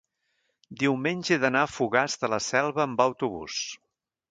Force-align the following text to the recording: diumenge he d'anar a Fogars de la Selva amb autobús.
diumenge 0.83 1.35
he 1.35 1.37
d'anar 1.43 1.61
a 1.67 1.69
Fogars 1.75 2.17
de 2.23 2.31
la 2.37 2.41
Selva 2.49 2.85
amb 2.89 3.07
autobús. 3.09 3.63